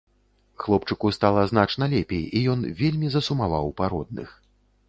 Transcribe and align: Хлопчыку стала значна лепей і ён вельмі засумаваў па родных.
Хлопчыку 0.63 1.11
стала 1.17 1.43
значна 1.51 1.89
лепей 1.93 2.25
і 2.39 2.43
ён 2.57 2.65
вельмі 2.83 3.07
засумаваў 3.17 3.73
па 3.83 3.95
родных. 3.95 4.29